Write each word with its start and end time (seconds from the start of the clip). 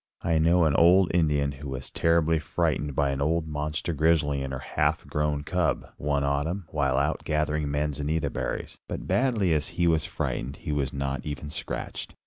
I 0.23 0.39
know 0.39 0.63
an 0.65 0.73
old 0.75 1.11
Indian 1.13 1.51
who 1.51 1.69
was 1.69 1.91
terribly 1.91 2.39
frightened 2.39 2.95
by 2.95 3.11
an 3.11 3.21
old 3.21 3.47
monster 3.47 3.93
grizzly 3.93 4.41
and 4.41 4.51
her 4.51 4.57
half 4.57 5.05
grown 5.05 5.43
cub, 5.43 5.91
one 5.97 6.23
autumn, 6.23 6.65
while 6.69 6.97
out 6.97 7.23
gathering 7.23 7.69
manzanita 7.69 8.31
berries. 8.31 8.79
But 8.87 9.07
badly 9.07 9.53
as 9.53 9.67
he 9.77 9.85
was 9.85 10.05
frightened, 10.05 10.55
he 10.55 10.71
was 10.71 10.91
not 10.91 11.23
even 11.23 11.51
scratched. 11.51 12.15